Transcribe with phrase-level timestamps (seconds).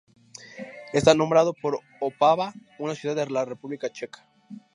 [0.93, 4.27] Está nombrado por Opava, una ciudad de la República Checa.